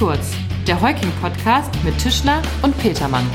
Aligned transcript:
kurz, 0.00 0.34
der 0.66 0.80
Heuking-Podcast 0.80 1.84
mit 1.84 1.98
Tischler 1.98 2.40
und 2.62 2.74
Petermann. 2.78 3.30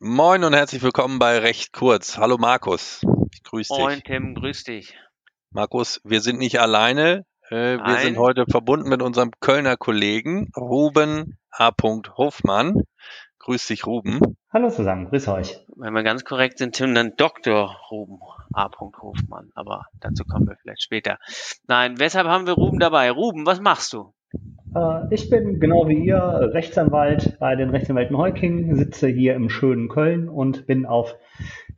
Moin 0.00 0.42
und 0.42 0.52
herzlich 0.52 0.82
willkommen 0.82 1.20
bei 1.20 1.38
Recht 1.38 1.72
kurz. 1.72 2.18
Hallo 2.18 2.36
Markus, 2.36 3.02
ich 3.32 3.44
grüße 3.44 3.72
dich. 3.72 3.84
Moin 3.84 4.02
Tim, 4.02 4.34
grüß 4.34 4.64
dich. 4.64 4.96
Markus, 5.52 6.00
wir 6.02 6.20
sind 6.20 6.40
nicht 6.40 6.58
alleine. 6.60 7.24
Äh, 7.50 7.78
wir 7.78 7.98
sind 8.02 8.18
heute 8.18 8.46
verbunden 8.50 8.88
mit 8.88 9.00
unserem 9.00 9.30
Kölner 9.38 9.76
Kollegen 9.76 10.50
Ruben 10.56 11.38
H. 11.52 11.70
Hofmann. 12.16 12.82
Grüß 13.48 13.66
dich, 13.68 13.86
Ruben. 13.86 14.20
Hallo 14.52 14.68
zusammen, 14.68 15.08
grüß 15.08 15.26
euch. 15.28 15.58
Wenn 15.74 15.94
wir 15.94 16.02
ganz 16.02 16.22
korrekt 16.26 16.58
sind, 16.58 16.74
Tim, 16.74 16.94
dann 16.94 17.14
Dr. 17.16 17.74
Ruben 17.90 18.18
A. 18.52 18.68
Hofmann. 18.78 19.48
Aber 19.54 19.86
dazu 20.02 20.24
kommen 20.24 20.46
wir 20.46 20.56
vielleicht 20.60 20.82
später. 20.82 21.16
Nein, 21.66 21.98
weshalb 21.98 22.26
haben 22.26 22.46
wir 22.46 22.52
Ruben 22.52 22.78
dabei? 22.78 23.10
Ruben, 23.10 23.46
was 23.46 23.62
machst 23.62 23.94
du? 23.94 24.12
Äh, 24.76 25.14
ich 25.14 25.30
bin 25.30 25.60
genau 25.60 25.88
wie 25.88 26.04
ihr 26.04 26.18
Rechtsanwalt 26.52 27.38
bei 27.40 27.56
den 27.56 27.70
Rechtsanwälten 27.70 28.18
Heuking, 28.18 28.74
sitze 28.74 29.08
hier 29.08 29.34
im 29.34 29.48
schönen 29.48 29.88
Köln 29.88 30.28
und 30.28 30.66
bin 30.66 30.84
auf 30.84 31.16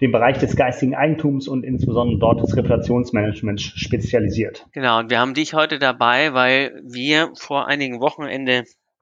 den 0.01 0.11
Bereich 0.11 0.39
des 0.39 0.57
geistigen 0.57 0.97
Eigentums 0.97 1.47
und 1.47 1.63
insbesondere 1.63 2.19
dort 2.19 2.43
des 2.43 2.57
Reputationsmanagements 2.57 3.63
spezialisiert. 3.63 4.67
Genau, 4.73 4.99
und 4.99 5.11
wir 5.11 5.21
haben 5.21 5.35
dich 5.35 5.55
heute 5.55 5.79
dabei, 5.79 6.35
weil 6.35 6.83
wir 6.83 7.31
vor 7.37 7.69
einigen 7.69 8.01
Wochen 8.01 8.25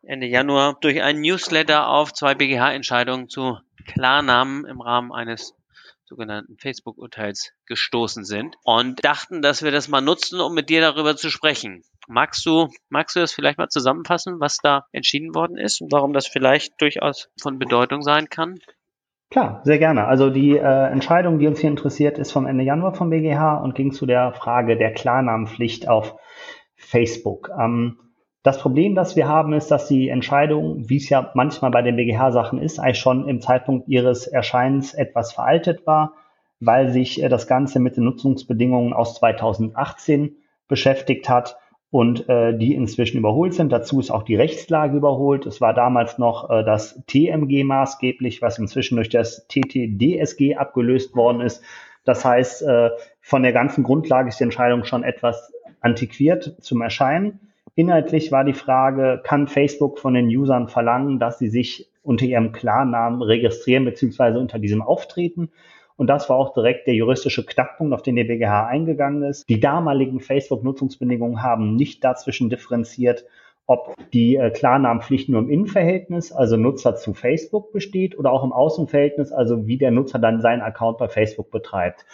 Ende, 0.09 0.27
Januar 0.27 0.79
durch 0.80 1.03
einen 1.03 1.21
Newsletter 1.21 1.87
auf 1.87 2.15
zwei 2.15 2.35
BGH-Entscheidungen 2.35 3.29
zu 3.29 3.59
Klarnamen 3.85 4.65
im 4.65 4.80
Rahmen 4.80 5.13
eines 5.13 5.55
sogenannten 6.07 6.57
Facebook-Urteils 6.57 7.52
gestoßen 7.66 8.24
sind 8.24 8.57
und 8.65 9.05
dachten, 9.05 9.43
dass 9.43 9.63
wir 9.63 9.71
das 9.71 9.88
mal 9.88 10.01
nutzen, 10.01 10.41
um 10.41 10.55
mit 10.55 10.71
dir 10.71 10.80
darüber 10.80 11.15
zu 11.15 11.29
sprechen. 11.29 11.82
Magst 12.07 12.47
du, 12.47 12.69
magst 12.88 13.16
du 13.16 13.21
das 13.21 13.35
vielleicht 13.35 13.59
mal 13.59 13.69
zusammenfassen, 13.69 14.41
was 14.41 14.57
da 14.57 14.87
entschieden 14.93 15.35
worden 15.35 15.59
ist 15.59 15.82
und 15.82 15.93
warum 15.93 16.15
das 16.15 16.27
vielleicht 16.27 16.80
durchaus 16.80 17.29
von 17.38 17.59
Bedeutung 17.59 18.01
sein 18.01 18.30
kann? 18.30 18.60
Klar, 19.30 19.60
sehr 19.65 19.79
gerne. 19.79 20.07
Also 20.07 20.30
die 20.30 20.57
äh, 20.57 20.91
Entscheidung, 20.91 21.38
die 21.38 21.47
uns 21.47 21.59
hier 21.59 21.69
interessiert, 21.69 22.16
ist 22.16 22.32
vom 22.32 22.47
Ende 22.47 22.65
Januar 22.65 22.95
vom 22.95 23.10
BGH 23.10 23.59
und 23.59 23.75
ging 23.75 23.93
zu 23.93 24.07
der 24.07 24.32
Frage 24.32 24.79
der 24.79 24.95
Klarnamenpflicht 24.95 25.87
auf 25.87 26.15
Facebook. 26.77 27.51
Ähm, 27.60 27.99
das 28.43 28.59
Problem, 28.59 28.95
das 28.95 29.17
wir 29.17 29.29
haben, 29.29 29.53
ist, 29.53 29.71
dass 29.71 29.89
die 29.89 30.09
Entscheidung, 30.09 30.89
wie 30.89 30.97
es 30.97 31.09
ja 31.09 31.31
manchmal 31.35 31.71
bei 31.71 31.83
den 31.83 31.97
BGH-Sachen 31.97 32.61
ist, 32.61 32.79
eigentlich 32.79 32.99
schon 32.99 33.29
im 33.29 33.41
Zeitpunkt 33.41 33.89
ihres 33.89 34.27
Erscheinens 34.27 34.95
etwas 34.95 35.33
veraltet 35.33 35.87
war, 35.87 36.15
weil 36.61 36.91
sich 36.91 37.23
äh, 37.23 37.29
das 37.29 37.47
Ganze 37.47 37.81
mit 37.81 37.97
den 37.97 38.05
Nutzungsbedingungen 38.05 38.93
aus 38.93 39.15
2018 39.16 40.37
beschäftigt 40.69 41.29
hat 41.29 41.57
und 41.91 42.29
äh, 42.29 42.57
die 42.57 42.75
inzwischen 42.75 43.19
überholt 43.19 43.55
sind. 43.55 43.73
Dazu 43.73 43.99
ist 43.99 44.11
auch 44.11 44.23
die 44.23 44.37
Rechtslage 44.37 44.97
überholt. 44.97 45.47
Es 45.47 45.61
war 45.61 45.73
damals 45.73 46.19
noch 46.19 46.51
äh, 46.51 46.63
das 46.63 47.03
TMG 47.07 47.65
maßgeblich, 47.65 48.43
was 48.43 48.59
inzwischen 48.59 48.97
durch 48.97 49.09
das 49.09 49.47
TTDSG 49.49 50.57
abgelöst 50.57 51.16
worden 51.16 51.41
ist. 51.41 51.63
Das 52.05 52.25
heißt, 52.25 52.63
äh, 52.63 52.91
von 53.21 53.43
der 53.43 53.53
ganzen 53.53 53.85
Grundlage 53.85 54.29
ist 54.29 54.39
die 54.39 54.45
Entscheidung 54.45 54.85
schon 54.85 55.03
etwas 55.03 55.53
antiquiert 55.81 56.57
zum 56.61 56.83
Erscheinen. 56.83 57.48
Inhaltlich 57.79 58.32
war 58.32 58.43
die 58.43 58.54
Frage, 58.54 59.21
kann 59.23 59.46
Facebook 59.46 60.01
von 60.01 60.15
den 60.15 60.26
Usern 60.26 60.66
verlangen, 60.66 61.21
dass 61.21 61.38
sie 61.38 61.48
sich 61.48 61.88
unter 62.02 62.24
ihrem 62.24 62.51
Klarnamen 62.51 63.23
registrieren 63.23 63.85
bzw. 63.85 64.37
unter 64.37 64.59
diesem 64.59 64.82
auftreten? 64.82 65.53
Und 65.94 66.09
das 66.09 66.28
war 66.28 66.38
auch 66.38 66.53
direkt 66.54 66.88
der 66.88 66.94
juristische 66.94 67.47
Knackpunkt, 67.47 67.94
auf 67.94 68.03
den 68.03 68.16
der 68.16 68.25
BGH 68.25 68.66
eingegangen 68.66 69.22
ist. 69.22 69.48
Die 69.48 69.60
damaligen 69.60 70.19
Facebook-Nutzungsbedingungen 70.19 71.41
haben 71.44 71.76
nicht 71.76 72.03
dazwischen 72.03 72.50
differenziert, 72.50 73.26
ob 73.69 73.94
die 74.12 74.34
äh, 74.34 74.50
Klarnamenpflicht 74.50 75.28
nur 75.28 75.41
im 75.42 75.48
Innenverhältnis, 75.48 76.32
also 76.32 76.56
Nutzer 76.56 76.97
zu 76.97 77.14
Facebook 77.14 77.70
besteht, 77.70 78.19
oder 78.19 78.32
auch 78.32 78.42
im 78.42 78.53
Außenverhältnis, 78.53 79.30
also 79.30 79.69
wie 79.69 79.78
der 79.78 79.92
Nutzer 79.92 80.19
dann 80.19 80.41
seinen 80.41 80.62
Account 80.62 80.98
bei 80.98 81.06
Facebook 81.06 81.53
betreibt. 81.53 82.04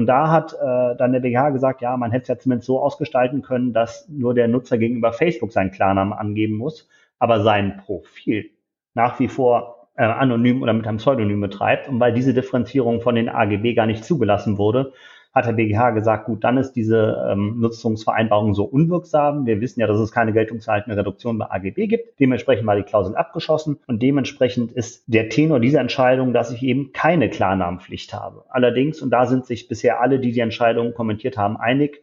Und 0.00 0.06
da 0.06 0.30
hat 0.30 0.54
äh, 0.54 0.96
dann 0.96 1.12
der 1.12 1.20
BGH 1.20 1.50
gesagt, 1.50 1.82
ja, 1.82 1.94
man 1.94 2.10
hätte 2.10 2.22
es 2.22 2.28
ja 2.28 2.38
zumindest 2.38 2.66
so 2.66 2.80
ausgestalten 2.80 3.42
können, 3.42 3.74
dass 3.74 4.08
nur 4.08 4.32
der 4.32 4.48
Nutzer 4.48 4.78
gegenüber 4.78 5.12
Facebook 5.12 5.52
seinen 5.52 5.72
Klarnamen 5.72 6.14
angeben 6.14 6.56
muss, 6.56 6.88
aber 7.18 7.42
sein 7.42 7.76
Profil 7.84 8.48
nach 8.94 9.20
wie 9.20 9.28
vor 9.28 9.90
äh, 9.96 10.04
anonym 10.04 10.62
oder 10.62 10.72
mit 10.72 10.86
einem 10.86 10.96
Pseudonym 10.96 11.42
betreibt. 11.42 11.86
Und 11.86 12.00
weil 12.00 12.14
diese 12.14 12.32
Differenzierung 12.32 13.02
von 13.02 13.14
den 13.14 13.28
AGB 13.28 13.74
gar 13.74 13.84
nicht 13.84 14.02
zugelassen 14.02 14.56
wurde, 14.56 14.94
hat 15.32 15.46
der 15.46 15.52
BGH 15.52 15.90
gesagt, 15.90 16.26
gut, 16.26 16.42
dann 16.42 16.58
ist 16.58 16.72
diese 16.72 17.28
ähm, 17.30 17.60
Nutzungsvereinbarung 17.60 18.54
so 18.54 18.64
unwirksam. 18.64 19.46
Wir 19.46 19.60
wissen 19.60 19.80
ja, 19.80 19.86
dass 19.86 20.00
es 20.00 20.10
keine 20.10 20.32
geltungserhaltende 20.32 20.98
Reduktion 20.98 21.38
bei 21.38 21.46
AGB 21.50 21.86
gibt. 21.86 22.18
Dementsprechend 22.18 22.66
war 22.66 22.74
die 22.74 22.82
Klausel 22.82 23.14
abgeschossen 23.14 23.78
und 23.86 24.02
dementsprechend 24.02 24.72
ist 24.72 25.04
der 25.06 25.28
Tenor 25.28 25.60
dieser 25.60 25.80
Entscheidung, 25.80 26.32
dass 26.32 26.50
ich 26.50 26.62
eben 26.62 26.92
keine 26.92 27.30
Klarnamenpflicht 27.30 28.12
habe. 28.12 28.44
Allerdings, 28.48 29.00
und 29.02 29.10
da 29.10 29.26
sind 29.26 29.46
sich 29.46 29.68
bisher 29.68 30.00
alle, 30.00 30.18
die 30.18 30.32
die 30.32 30.40
Entscheidung 30.40 30.94
kommentiert 30.94 31.36
haben, 31.36 31.56
einig, 31.56 32.02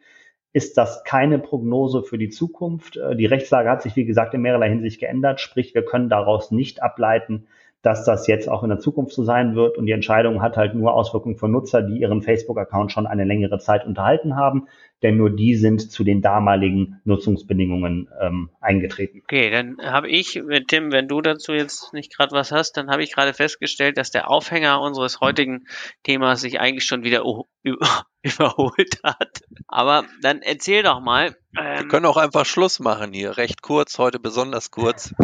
ist 0.54 0.78
das 0.78 1.04
keine 1.04 1.38
Prognose 1.38 2.04
für 2.04 2.18
die 2.18 2.30
Zukunft. 2.30 2.96
Äh, 2.96 3.18
die 3.18 3.26
Rechtslage 3.26 3.70
hat 3.70 3.82
sich, 3.82 3.98
wie 3.98 4.06
gesagt, 4.06 4.34
in 4.34 4.42
mehrerlei 4.42 4.70
Hinsicht 4.70 5.02
geändert. 5.02 5.42
Sprich, 5.42 5.76
wir 5.76 5.84
können 5.84 6.10
daraus 6.10 6.52
nicht 6.52 6.82
ableiten, 6.82 7.48
dass 7.88 8.04
das 8.04 8.28
jetzt 8.28 8.50
auch 8.50 8.64
in 8.64 8.70
der 8.70 8.80
Zukunft 8.80 9.14
so 9.14 9.24
sein 9.24 9.56
wird. 9.56 9.78
Und 9.78 9.86
die 9.86 9.94
Entscheidung 9.94 10.42
hat 10.42 10.58
halt 10.58 10.76
nur 10.76 10.94
Auswirkungen 10.94 11.38
für 11.38 11.48
Nutzer, 11.48 11.82
die 11.82 12.02
ihren 12.02 12.22
Facebook-Account 12.22 12.92
schon 12.92 13.08
eine 13.08 13.24
längere 13.24 13.60
Zeit 13.60 13.86
unterhalten 13.86 14.36
haben, 14.36 14.68
denn 15.02 15.16
nur 15.16 15.30
die 15.30 15.56
sind 15.56 15.90
zu 15.90 16.04
den 16.04 16.22
damaligen 16.22 17.00
Nutzungsbedingungen 17.06 18.10
ähm, 18.20 18.50
eingetreten. 18.60 19.22
Okay, 19.24 19.50
dann 19.50 19.78
habe 19.82 20.10
ich, 20.10 20.44
Tim, 20.68 20.92
wenn 20.92 21.08
du 21.08 21.22
dazu 21.22 21.54
jetzt 21.54 21.94
nicht 21.94 22.14
gerade 22.14 22.34
was 22.34 22.52
hast, 22.52 22.76
dann 22.76 22.90
habe 22.90 23.04
ich 23.04 23.14
gerade 23.14 23.34
festgestellt, 23.34 23.98
dass 23.98 24.12
der 24.12 24.30
Aufhänger 24.30 24.82
unseres 24.82 25.22
heutigen 25.22 25.64
Themas 26.04 26.42
sich 26.42 26.60
eigentlich 26.60 26.84
schon 26.84 27.04
wieder 27.06 27.22
überholt 28.22 29.00
hat. 29.02 29.44
Aber 29.70 30.04
dann 30.22 30.42
erzähl 30.42 30.84
doch 30.84 31.00
mal. 31.00 31.38
Ähm, 31.58 31.84
Wir 31.84 31.88
können 31.88 32.06
auch 32.06 32.18
einfach 32.18 32.46
Schluss 32.46 32.82
machen 32.82 33.14
hier. 33.14 33.38
Recht 33.38 33.62
kurz, 33.62 33.98
heute 33.98 34.20
besonders 34.20 34.72
kurz. 34.72 35.14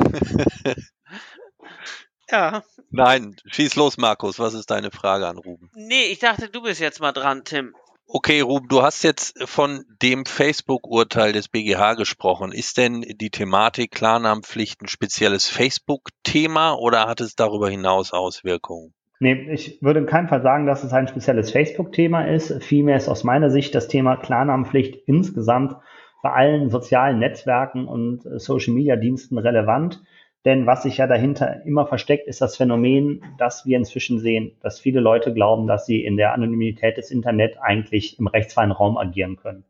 Ja. 2.34 2.64
Nein, 2.90 3.36
schieß 3.46 3.76
los, 3.76 3.98
Markus. 3.98 4.40
Was 4.40 4.56
ist 4.56 4.72
deine 4.72 4.90
Frage 4.90 5.28
an 5.28 5.38
Ruben? 5.38 5.70
Nee, 5.76 6.06
ich 6.12 6.18
dachte, 6.18 6.50
du 6.50 6.64
bist 6.64 6.82
jetzt 6.82 7.00
mal 7.00 7.12
dran, 7.12 7.44
Tim. 7.46 7.76
Okay, 8.08 8.42
Ruben, 8.42 8.68
du 8.70 8.82
hast 8.82 9.04
jetzt 9.04 9.38
von 9.48 9.86
dem 10.02 10.26
Facebook-Urteil 10.26 11.32
des 11.32 11.48
BGH 11.48 11.94
gesprochen. 11.94 12.52
Ist 12.52 12.78
denn 12.78 13.02
die 13.02 13.30
Thematik 13.30 13.92
Klarnamenpflicht 13.92 14.82
ein 14.82 14.88
spezielles 14.88 15.48
Facebook-Thema 15.48 16.74
oder 16.74 17.06
hat 17.08 17.22
es 17.22 17.36
darüber 17.36 17.70
hinaus 17.70 18.14
Auswirkungen? 18.14 18.96
Nee, 19.20 19.52
ich 19.52 19.78
würde 19.84 20.00
in 20.00 20.08
keinem 20.08 20.28
Fall 20.28 20.42
sagen, 20.42 20.66
dass 20.66 20.84
es 20.84 20.92
ein 20.92 21.08
spezielles 21.08 21.52
Facebook-Thema 21.52 22.28
ist. 22.28 22.64
Vielmehr 22.64 22.98
ist 22.98 23.10
aus 23.10 23.24
meiner 23.24 23.52
Sicht 23.52 23.76
das 23.76 23.88
Thema 23.88 24.18
Klarnamenpflicht 24.18 24.96
insgesamt 25.06 25.76
bei 26.24 26.32
allen 26.32 26.72
sozialen 26.72 27.20
Netzwerken 27.20 27.88
und 27.88 28.24
Social-Media-Diensten 28.24 29.38
relevant. 29.38 30.02
Denn 30.46 30.66
was 30.66 30.84
sich 30.84 30.98
ja 30.98 31.08
dahinter 31.08 31.66
immer 31.66 31.86
versteckt, 31.86 32.28
ist 32.28 32.42
das 32.42 32.58
Phänomen, 32.58 33.24
das 33.38 33.66
wir 33.66 33.78
inzwischen 33.78 34.20
sehen, 34.20 34.52
dass 34.62 34.80
viele 34.80 35.00
Leute 35.00 35.34
glauben, 35.34 35.68
dass 35.68 35.86
sie 35.86 36.04
in 36.04 36.18
der 36.18 36.34
Anonymität 36.34 36.98
des 36.98 37.12
Internet 37.12 37.58
eigentlich 37.62 38.20
im 38.20 38.28
rechtsfreien 38.28 38.72
Raum 38.72 38.98
agieren 38.98 39.38
können. 39.38 39.64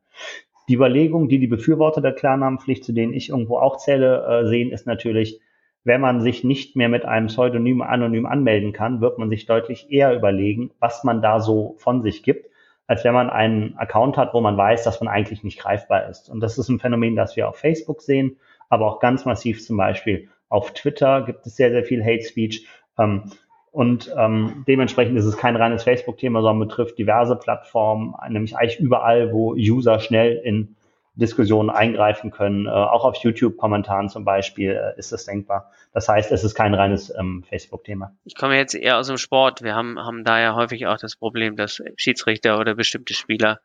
Die 0.69 0.75
Überlegung, 0.75 1.27
die 1.27 1.39
die 1.39 1.47
Befürworter 1.47 2.01
der 2.01 2.13
Klarnamenpflicht, 2.13 2.83
zu 2.83 2.93
denen 2.93 3.13
ich 3.13 3.29
irgendwo 3.29 3.57
auch 3.57 3.77
zähle, 3.77 4.25
äh, 4.25 4.47
sehen, 4.47 4.71
ist 4.71 4.87
natürlich, 4.87 5.39
wenn 5.83 6.01
man 6.01 6.21
sich 6.21 6.43
nicht 6.43 6.75
mehr 6.75 6.89
mit 6.89 7.05
einem 7.05 7.27
Pseudonym 7.27 7.81
anonym 7.81 8.25
anmelden 8.25 8.71
kann, 8.71 9.01
wird 9.01 9.19
man 9.19 9.29
sich 9.29 9.45
deutlich 9.45 9.91
eher 9.91 10.15
überlegen, 10.15 10.71
was 10.79 11.03
man 11.03 11.21
da 11.21 11.39
so 11.39 11.75
von 11.77 12.01
sich 12.01 12.23
gibt, 12.23 12.49
als 12.87 13.03
wenn 13.03 13.13
man 13.13 13.29
einen 13.29 13.77
Account 13.77 14.17
hat, 14.17 14.33
wo 14.33 14.41
man 14.41 14.57
weiß, 14.57 14.83
dass 14.85 15.01
man 15.01 15.09
eigentlich 15.09 15.43
nicht 15.43 15.59
greifbar 15.59 16.09
ist. 16.09 16.29
Und 16.29 16.39
das 16.39 16.57
ist 16.57 16.69
ein 16.69 16.79
Phänomen, 16.79 17.15
das 17.15 17.35
wir 17.35 17.49
auf 17.49 17.57
Facebook 17.57 18.01
sehen, 18.01 18.37
aber 18.69 18.87
auch 18.87 18.99
ganz 18.99 19.25
massiv 19.25 19.63
zum 19.63 19.77
Beispiel 19.77 20.29
auf 20.53 20.71
Twitter 20.73 21.23
gibt 21.23 21.47
es 21.47 21.55
sehr, 21.55 21.71
sehr 21.71 21.83
viel 21.83 22.03
Hate 22.03 22.23
Speech. 22.23 22.67
Ähm, 22.99 23.23
und 23.71 24.13
ähm, 24.15 24.63
dementsprechend 24.67 25.17
ist 25.17 25.25
es 25.25 25.35
kein 25.35 25.55
reines 25.55 25.83
Facebook-Thema, 25.83 26.43
sondern 26.43 26.67
betrifft 26.67 26.99
diverse 26.99 27.35
Plattformen, 27.35 28.13
nämlich 28.29 28.55
eigentlich 28.55 28.79
überall, 28.79 29.33
wo 29.33 29.53
User 29.53 29.99
schnell 29.99 30.39
in 30.43 30.75
Diskussionen 31.15 31.69
eingreifen 31.69 32.31
können. 32.31 32.65
Äh, 32.65 32.69
auch 32.69 33.05
auf 33.05 33.15
YouTube-Kommentaren 33.17 34.09
zum 34.09 34.25
Beispiel 34.25 34.71
äh, 34.71 34.97
ist 34.97 35.11
das 35.11 35.25
denkbar. 35.25 35.71
Das 35.93 36.07
heißt, 36.07 36.31
es 36.31 36.43
ist 36.43 36.55
kein 36.55 36.73
reines 36.73 37.13
ähm, 37.15 37.43
Facebook-Thema. 37.47 38.15
Ich 38.25 38.35
komme 38.35 38.55
jetzt 38.55 38.73
eher 38.73 38.97
aus 38.97 39.07
dem 39.07 39.17
Sport. 39.17 39.61
Wir 39.61 39.75
haben, 39.75 39.99
haben 39.99 40.23
da 40.23 40.39
ja 40.39 40.55
häufig 40.55 40.87
auch 40.87 40.97
das 40.97 41.15
Problem, 41.15 41.55
dass 41.55 41.83
Schiedsrichter 41.97 42.59
oder 42.59 42.73
bestimmte 42.73 43.13
Spieler 43.13 43.59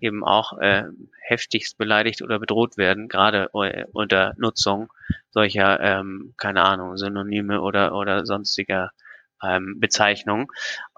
eben 0.00 0.24
auch 0.24 0.58
äh, 0.58 0.84
heftigst 1.20 1.76
beleidigt 1.76 2.22
oder 2.22 2.38
bedroht 2.38 2.78
werden, 2.78 3.08
gerade 3.08 3.50
äh, 3.54 3.84
unter 3.92 4.34
Nutzung 4.38 4.90
solcher, 5.30 5.80
ähm, 5.80 6.32
keine 6.38 6.62
Ahnung, 6.62 6.96
Synonyme 6.96 7.60
oder, 7.60 7.94
oder 7.94 8.24
sonstiger 8.24 8.90
ähm, 9.46 9.76
Bezeichnung. 9.78 10.50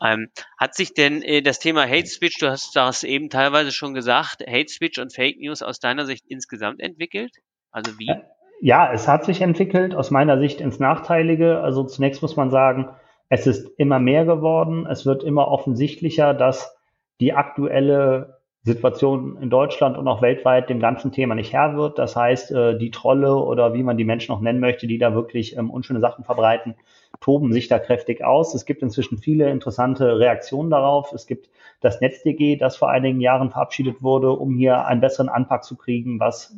Ähm, 0.02 0.28
hat 0.58 0.74
sich 0.74 0.94
denn 0.94 1.22
äh, 1.22 1.42
das 1.42 1.58
Thema 1.58 1.86
Hate 1.86 2.06
Speech, 2.06 2.38
du 2.38 2.50
hast 2.50 2.74
das 2.76 3.04
eben 3.04 3.30
teilweise 3.30 3.72
schon 3.72 3.94
gesagt, 3.94 4.42
Hate 4.46 4.68
Speech 4.68 5.00
und 5.00 5.14
Fake 5.14 5.38
News 5.40 5.62
aus 5.62 5.80
deiner 5.80 6.06
Sicht 6.06 6.24
insgesamt 6.28 6.80
entwickelt? 6.80 7.32
Also 7.70 7.98
wie? 7.98 8.12
Ja, 8.60 8.92
es 8.92 9.06
hat 9.06 9.24
sich 9.24 9.42
entwickelt, 9.42 9.94
aus 9.94 10.10
meiner 10.10 10.38
Sicht 10.38 10.60
ins 10.60 10.78
Nachteilige. 10.78 11.60
Also 11.60 11.84
zunächst 11.84 12.22
muss 12.22 12.36
man 12.36 12.50
sagen, 12.50 12.88
es 13.28 13.46
ist 13.46 13.68
immer 13.78 13.98
mehr 13.98 14.24
geworden. 14.24 14.86
Es 14.86 15.04
wird 15.04 15.24
immer 15.24 15.48
offensichtlicher, 15.48 16.32
dass 16.32 16.74
die 17.20 17.32
aktuelle 17.32 18.36
Situation 18.62 19.38
in 19.40 19.48
Deutschland 19.48 19.96
und 19.96 20.08
auch 20.08 20.22
weltweit 20.22 20.68
dem 20.68 20.80
ganzen 20.80 21.12
Thema 21.12 21.36
nicht 21.36 21.52
Herr 21.52 21.76
wird. 21.76 21.98
Das 21.98 22.16
heißt, 22.16 22.50
äh, 22.50 22.76
die 22.76 22.90
Trolle 22.90 23.36
oder 23.36 23.74
wie 23.74 23.84
man 23.84 23.96
die 23.96 24.04
Menschen 24.04 24.32
noch 24.32 24.40
nennen 24.40 24.58
möchte, 24.58 24.88
die 24.88 24.98
da 24.98 25.14
wirklich 25.14 25.56
ähm, 25.56 25.70
unschöne 25.70 26.00
Sachen 26.00 26.24
verbreiten, 26.24 26.74
toben 27.20 27.52
sich 27.52 27.68
da 27.68 27.78
kräftig 27.78 28.24
aus. 28.24 28.54
Es 28.54 28.64
gibt 28.64 28.82
inzwischen 28.82 29.18
viele 29.18 29.50
interessante 29.50 30.18
Reaktionen 30.18 30.70
darauf. 30.70 31.12
Es 31.12 31.26
gibt 31.26 31.50
das 31.80 32.00
NetzDG, 32.00 32.56
das 32.56 32.76
vor 32.76 32.90
einigen 32.90 33.20
Jahren 33.20 33.50
verabschiedet 33.50 34.02
wurde, 34.02 34.30
um 34.30 34.54
hier 34.56 34.86
einen 34.86 35.00
besseren 35.00 35.28
Anpack 35.28 35.64
zu 35.64 35.76
kriegen, 35.76 36.20
was 36.20 36.56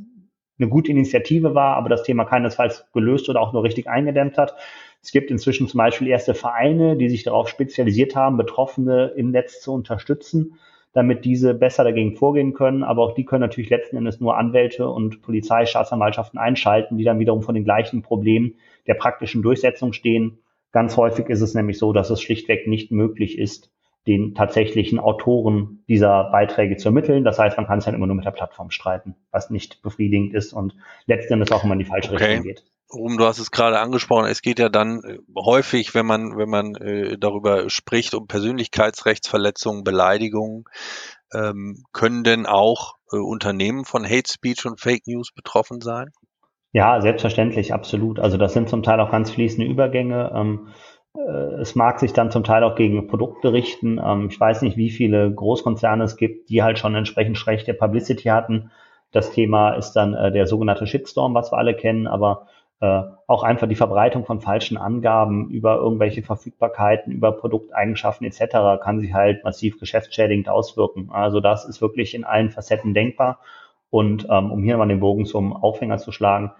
eine 0.58 0.68
gute 0.68 0.90
Initiative 0.90 1.54
war, 1.54 1.76
aber 1.76 1.88
das 1.88 2.02
Thema 2.02 2.24
keinesfalls 2.24 2.86
gelöst 2.92 3.28
oder 3.28 3.40
auch 3.40 3.52
nur 3.52 3.62
richtig 3.62 3.88
eingedämmt 3.88 4.38
hat. 4.38 4.56
Es 5.02 5.12
gibt 5.12 5.30
inzwischen 5.30 5.68
zum 5.68 5.78
Beispiel 5.78 6.08
erste 6.08 6.34
Vereine, 6.34 6.96
die 6.96 7.08
sich 7.08 7.22
darauf 7.22 7.48
spezialisiert 7.48 8.16
haben, 8.16 8.36
Betroffene 8.36 9.12
im 9.16 9.30
Netz 9.30 9.60
zu 9.60 9.72
unterstützen, 9.72 10.58
damit 10.92 11.24
diese 11.24 11.54
besser 11.54 11.84
dagegen 11.84 12.16
vorgehen 12.16 12.54
können. 12.54 12.82
Aber 12.82 13.02
auch 13.02 13.14
die 13.14 13.24
können 13.24 13.42
natürlich 13.42 13.70
letzten 13.70 13.96
Endes 13.96 14.20
nur 14.20 14.36
Anwälte 14.36 14.88
und 14.88 15.22
Polizei, 15.22 15.66
Staatsanwaltschaften 15.66 16.38
einschalten, 16.38 16.98
die 16.98 17.04
dann 17.04 17.20
wiederum 17.20 17.42
von 17.42 17.54
den 17.54 17.64
gleichen 17.64 18.02
Problemen 18.02 18.56
der 18.86 18.94
praktischen 18.94 19.42
Durchsetzung 19.42 19.92
stehen. 19.92 20.38
Ganz 20.72 20.96
häufig 20.96 21.28
ist 21.28 21.40
es 21.40 21.54
nämlich 21.54 21.78
so, 21.78 21.92
dass 21.92 22.10
es 22.10 22.20
schlichtweg 22.20 22.66
nicht 22.66 22.92
möglich 22.92 23.38
ist, 23.38 23.70
den 24.06 24.34
tatsächlichen 24.34 24.98
Autoren 24.98 25.84
dieser 25.88 26.30
Beiträge 26.30 26.76
zu 26.76 26.88
ermitteln. 26.88 27.24
Das 27.24 27.38
heißt, 27.38 27.56
man 27.56 27.66
kann 27.66 27.78
es 27.78 27.84
dann 27.84 27.94
immer 27.94 28.06
nur 28.06 28.16
mit 28.16 28.24
der 28.24 28.30
Plattform 28.30 28.70
streiten, 28.70 29.14
was 29.30 29.50
nicht 29.50 29.82
befriedigend 29.82 30.34
ist 30.34 30.52
und 30.52 30.74
letzten 31.06 31.34
Endes 31.34 31.52
auch 31.52 31.64
immer 31.64 31.74
in 31.74 31.80
die 31.80 31.84
falsche 31.84 32.12
okay. 32.12 32.24
Richtung 32.24 32.44
geht. 32.44 32.64
Ruhm, 32.90 33.18
du 33.18 33.26
hast 33.26 33.38
es 33.38 33.50
gerade 33.50 33.80
angesprochen, 33.80 34.26
es 34.30 34.40
geht 34.40 34.58
ja 34.58 34.70
dann 34.70 35.02
äh, 35.04 35.18
häufig, 35.36 35.94
wenn 35.94 36.06
man, 36.06 36.38
wenn 36.38 36.48
man 36.48 36.74
äh, 36.76 37.18
darüber 37.18 37.68
spricht, 37.68 38.14
um 38.14 38.26
Persönlichkeitsrechtsverletzungen, 38.26 39.84
Beleidigungen. 39.84 40.64
Ähm, 41.34 41.84
können 41.92 42.24
denn 42.24 42.46
auch 42.46 42.94
äh, 43.12 43.18
Unternehmen 43.18 43.84
von 43.84 44.06
Hate 44.06 44.32
Speech 44.32 44.64
und 44.64 44.80
Fake 44.80 45.06
News 45.06 45.32
betroffen 45.34 45.82
sein? 45.82 46.08
Ja, 46.72 47.00
selbstverständlich, 47.00 47.72
absolut. 47.72 48.20
Also 48.20 48.36
das 48.36 48.52
sind 48.52 48.68
zum 48.68 48.82
Teil 48.82 49.00
auch 49.00 49.10
ganz 49.10 49.30
fließende 49.30 49.66
Übergänge. 49.70 50.30
Ähm, 50.34 50.68
äh, 51.14 51.60
es 51.60 51.74
mag 51.74 51.98
sich 51.98 52.12
dann 52.12 52.30
zum 52.30 52.44
Teil 52.44 52.62
auch 52.62 52.74
gegen 52.74 53.06
Produkte 53.08 53.52
richten. 53.52 53.98
Ähm, 54.04 54.28
ich 54.30 54.38
weiß 54.38 54.62
nicht, 54.62 54.76
wie 54.76 54.90
viele 54.90 55.32
Großkonzerne 55.32 56.04
es 56.04 56.16
gibt, 56.16 56.50
die 56.50 56.62
halt 56.62 56.78
schon 56.78 56.94
entsprechend 56.94 57.38
schlechte 57.38 57.72
Publicity 57.74 58.24
hatten. 58.24 58.70
Das 59.12 59.30
Thema 59.30 59.72
ist 59.74 59.92
dann 59.92 60.12
äh, 60.14 60.30
der 60.30 60.46
sogenannte 60.46 60.86
Shitstorm, 60.86 61.34
was 61.34 61.50
wir 61.52 61.58
alle 61.58 61.74
kennen, 61.74 62.06
aber 62.06 62.46
äh, 62.80 63.02
auch 63.26 63.42
einfach 63.42 63.66
die 63.66 63.74
Verbreitung 63.74 64.26
von 64.26 64.40
falschen 64.40 64.76
Angaben 64.76 65.48
über 65.50 65.76
irgendwelche 65.76 66.22
Verfügbarkeiten, 66.22 67.12
über 67.12 67.32
Produkteigenschaften 67.32 68.26
etc. 68.26 68.80
kann 68.82 69.00
sich 69.00 69.14
halt 69.14 69.42
massiv 69.42 69.80
geschäftsschädigend 69.80 70.48
auswirken. 70.50 71.08
Also 71.10 71.40
das 71.40 71.64
ist 71.64 71.80
wirklich 71.80 72.14
in 72.14 72.24
allen 72.24 72.50
Facetten 72.50 72.92
denkbar. 72.94 73.38
Und 73.90 74.26
ähm, 74.30 74.50
um 74.50 74.62
hier 74.62 74.76
mal 74.76 74.88
den 74.88 75.00
Bogen 75.00 75.24
zum 75.24 75.52
Aufhänger 75.52 75.98
zu 75.98 76.12
schlagen, 76.12 76.52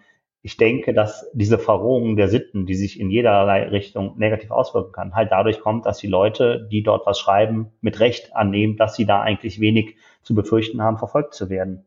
ich 0.42 0.56
denke, 0.56 0.94
dass 0.94 1.30
diese 1.34 1.58
Verrohung 1.58 2.16
der 2.16 2.28
Sitten, 2.28 2.64
die 2.64 2.74
sich 2.74 3.00
in 3.00 3.10
jederlei 3.10 3.64
Richtung 3.64 4.16
negativ 4.18 4.50
auswirken 4.50 4.92
kann, 4.92 5.14
halt 5.14 5.32
dadurch 5.32 5.60
kommt, 5.60 5.84
dass 5.84 5.98
die 5.98 6.06
Leute, 6.06 6.68
die 6.70 6.82
dort 6.82 7.06
was 7.06 7.18
schreiben, 7.18 7.72
mit 7.80 7.98
Recht 8.00 8.34
annehmen, 8.36 8.76
dass 8.76 8.94
sie 8.94 9.04
da 9.04 9.20
eigentlich 9.20 9.60
wenig 9.60 9.96
zu 10.22 10.34
befürchten 10.34 10.80
haben, 10.80 10.98
verfolgt 10.98 11.34
zu 11.34 11.50
werden. 11.50 11.84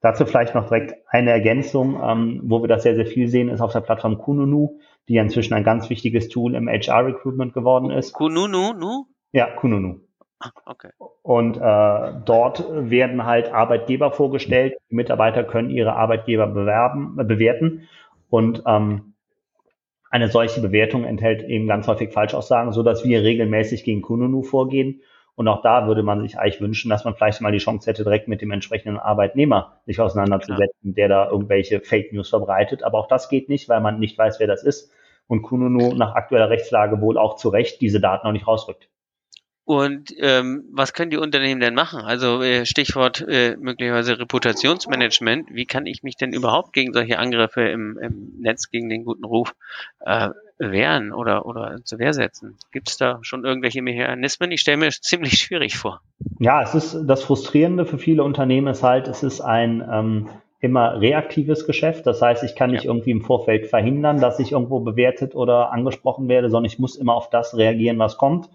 Dazu 0.00 0.26
vielleicht 0.26 0.54
noch 0.54 0.68
direkt 0.68 0.94
eine 1.08 1.30
Ergänzung, 1.30 2.00
ähm, 2.00 2.40
wo 2.44 2.62
wir 2.62 2.68
das 2.68 2.84
sehr, 2.84 2.94
sehr 2.94 3.06
viel 3.06 3.26
sehen, 3.26 3.48
ist 3.48 3.60
auf 3.60 3.72
der 3.72 3.80
Plattform 3.80 4.18
Kununu, 4.18 4.78
die 5.08 5.14
ja 5.14 5.22
inzwischen 5.22 5.54
ein 5.54 5.64
ganz 5.64 5.90
wichtiges 5.90 6.28
Tool 6.28 6.54
im 6.54 6.68
HR-Recruitment 6.68 7.52
geworden 7.52 7.90
ist. 7.90 8.12
Kununu, 8.12 8.74
nu? 8.74 9.06
Ja, 9.32 9.50
Kununu. 9.50 10.07
Ah, 10.40 10.50
okay. 10.66 10.90
Und 11.22 11.56
äh, 11.56 12.12
dort 12.24 12.64
werden 12.70 13.24
halt 13.24 13.52
Arbeitgeber 13.52 14.12
vorgestellt. 14.12 14.76
Die 14.90 14.94
Mitarbeiter 14.94 15.44
können 15.44 15.70
ihre 15.70 15.94
Arbeitgeber 15.94 16.46
bewerben, 16.46 17.16
äh, 17.18 17.24
bewerten. 17.24 17.88
Und 18.30 18.62
ähm, 18.66 19.14
eine 20.10 20.28
solche 20.28 20.60
Bewertung 20.60 21.04
enthält 21.04 21.42
eben 21.42 21.66
ganz 21.66 21.86
häufig 21.88 22.12
Falschaussagen, 22.12 22.72
so 22.72 22.82
dass 22.82 23.04
wir 23.04 23.22
regelmäßig 23.22 23.84
gegen 23.84 24.00
Kununu 24.00 24.42
vorgehen 24.42 25.02
und 25.38 25.46
auch 25.46 25.62
da 25.62 25.86
würde 25.86 26.02
man 26.02 26.20
sich 26.20 26.36
eigentlich 26.36 26.60
wünschen, 26.60 26.90
dass 26.90 27.04
man 27.04 27.14
vielleicht 27.14 27.40
mal 27.40 27.52
die 27.52 27.58
Chance 27.58 27.88
hätte, 27.88 28.02
direkt 28.02 28.26
mit 28.26 28.42
dem 28.42 28.50
entsprechenden 28.50 28.98
Arbeitnehmer 28.98 29.80
sich 29.86 30.00
auseinanderzusetzen, 30.00 30.94
der 30.94 31.06
da 31.06 31.30
irgendwelche 31.30 31.78
Fake 31.78 32.12
News 32.12 32.30
verbreitet. 32.30 32.82
Aber 32.82 32.98
auch 32.98 33.06
das 33.06 33.28
geht 33.28 33.48
nicht, 33.48 33.68
weil 33.68 33.80
man 33.80 34.00
nicht 34.00 34.18
weiß, 34.18 34.40
wer 34.40 34.48
das 34.48 34.64
ist. 34.64 34.90
Und 35.28 35.42
Kununu 35.42 35.94
nach 35.94 36.16
aktueller 36.16 36.50
Rechtslage 36.50 37.00
wohl 37.00 37.16
auch 37.16 37.36
zu 37.36 37.50
Recht 37.50 37.80
diese 37.80 38.00
Daten 38.00 38.26
noch 38.26 38.32
nicht 38.32 38.48
rausrückt. 38.48 38.88
Und 39.68 40.14
ähm, 40.18 40.64
was 40.72 40.94
können 40.94 41.10
die 41.10 41.18
Unternehmen 41.18 41.60
denn 41.60 41.74
machen? 41.74 42.00
Also 42.00 42.40
äh, 42.42 42.64
Stichwort 42.64 43.20
äh, 43.28 43.54
möglicherweise 43.60 44.18
Reputationsmanagement. 44.18 45.50
Wie 45.52 45.66
kann 45.66 45.84
ich 45.84 46.02
mich 46.02 46.16
denn 46.16 46.32
überhaupt 46.32 46.72
gegen 46.72 46.94
solche 46.94 47.18
Angriffe 47.18 47.68
im, 47.68 47.98
im 47.98 48.32
Netz, 48.40 48.70
gegen 48.70 48.88
den 48.88 49.04
guten 49.04 49.26
Ruf 49.26 49.54
äh, 50.00 50.30
wehren 50.56 51.12
oder, 51.12 51.44
oder 51.44 51.84
zur 51.84 51.98
Wehr 51.98 52.14
setzen? 52.14 52.56
Gibt 52.72 52.88
es 52.88 52.96
da 52.96 53.18
schon 53.20 53.44
irgendwelche 53.44 53.82
Mechanismen? 53.82 54.52
Ich 54.52 54.62
stelle 54.62 54.78
mir 54.78 54.88
ziemlich 54.88 55.34
schwierig 55.34 55.76
vor. 55.76 56.00
Ja, 56.38 56.62
es 56.62 56.74
ist 56.74 57.02
das 57.06 57.22
Frustrierende 57.22 57.84
für 57.84 57.98
viele 57.98 58.24
Unternehmen 58.24 58.68
ist 58.68 58.82
halt, 58.82 59.06
es 59.06 59.22
ist 59.22 59.42
ein 59.42 59.86
ähm, 59.92 60.30
immer 60.60 60.98
reaktives 60.98 61.66
Geschäft. 61.66 62.06
Das 62.06 62.22
heißt, 62.22 62.42
ich 62.42 62.56
kann 62.56 62.70
nicht 62.70 62.84
ja. 62.84 62.90
irgendwie 62.90 63.10
im 63.10 63.20
Vorfeld 63.20 63.66
verhindern, 63.66 64.18
dass 64.18 64.38
ich 64.38 64.52
irgendwo 64.52 64.80
bewertet 64.80 65.34
oder 65.34 65.72
angesprochen 65.72 66.26
werde, 66.26 66.48
sondern 66.48 66.72
ich 66.72 66.78
muss 66.78 66.96
immer 66.96 67.12
auf 67.12 67.28
das 67.28 67.54
reagieren, 67.54 67.98
was 67.98 68.16
kommt. 68.16 68.48